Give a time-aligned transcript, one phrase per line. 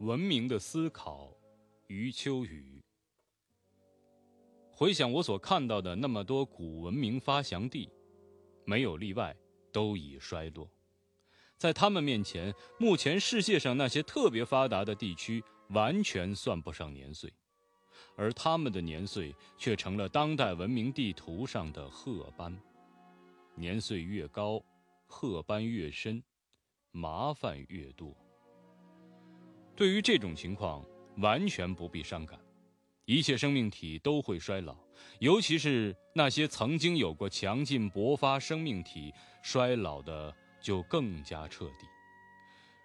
[0.00, 1.34] 文明的思考，
[1.86, 2.82] 余秋雨。
[4.70, 7.88] 回想我所看到的那么多古文明发祥地，
[8.66, 9.34] 没有例外，
[9.72, 10.68] 都已衰落。
[11.56, 17.32] 在他们面前，目前世界上那些特别发达的地区完全算不上年岁，
[18.16, 22.54] 而他们的年岁却成了当代文明地图上的褐斑。
[23.54, 24.62] 年岁越高，
[25.06, 26.22] 褐斑越深，
[26.90, 28.14] 麻烦越多。
[29.76, 30.82] 对于这种情况，
[31.18, 32.40] 完全不必伤感。
[33.04, 34.74] 一切生命体都会衰老，
[35.20, 39.12] 尤其是那些曾经有过强劲勃发生命体，
[39.42, 41.86] 衰老的就更加彻底。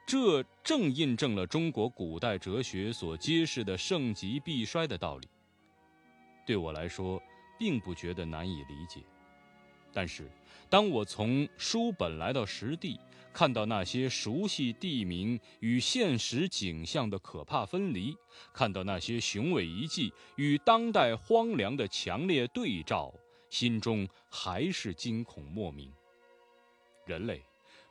[0.05, 5.27] 这正印证了中国古代哲学所揭示的盛极必衰的道理。
[6.45, 7.21] 对我来说，
[7.57, 8.99] 并不觉得难以理解。
[9.93, 10.29] 但是，
[10.69, 12.99] 当我从书本来到实地，
[13.33, 18.15] 看到那些熟悉地名与现实景象的可怕分离，
[18.53, 23.13] 看到那些雄伟遗迹与当代荒凉的强烈对照，
[23.49, 25.91] 心中还是惊恐莫名。
[27.05, 27.41] 人类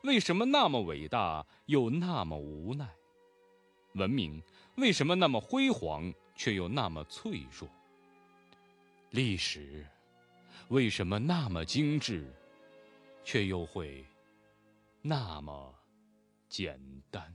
[0.02, 2.88] 为什么那么伟大，又那么无奈？
[3.94, 4.42] 文明
[4.76, 7.68] 为什么那么辉煌，却又那么脆弱？
[9.10, 9.84] 历史
[10.70, 12.32] 为什么那么精致，
[13.24, 14.04] 却又会？
[15.02, 15.74] 那么
[16.48, 17.34] 简单。